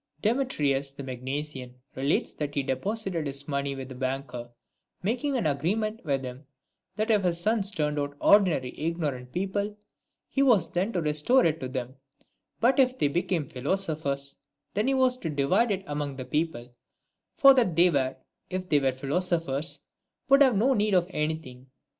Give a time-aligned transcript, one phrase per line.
[0.17, 0.21] V.
[0.29, 4.49] Demetrius, the Magnesian, relates that he deposited his money with a banker,
[5.03, 6.47] making an agreement with him,
[6.95, 9.77] that if his sons turned out ordinary ignorant people,
[10.27, 11.97] he was then to restore it to them;
[12.59, 14.37] but if they became philosophers,
[14.73, 16.71] then he was to divide it among the people,
[17.35, 18.15] for that they,
[18.49, 19.81] if they were philosophers,
[20.29, 21.67] would have no need of anything.